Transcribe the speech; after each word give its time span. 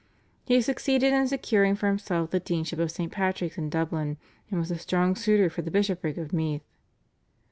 He 0.47 0.59
succeeded 0.61 1.13
in 1.13 1.27
securing 1.27 1.75
for 1.75 1.85
himself 1.85 2.31
the 2.31 2.39
Deanship 2.39 2.79
of 2.79 2.89
St. 2.89 3.11
Patrick's 3.11 3.59
in 3.59 3.69
Dublin, 3.69 4.17
and 4.49 4.59
was 4.59 4.71
a 4.71 4.79
strong 4.79 5.15
suitor 5.15 5.47
for 5.47 5.61
the 5.61 5.69
Bishopric 5.69 6.17
of 6.17 6.33
Meath. 6.33 6.65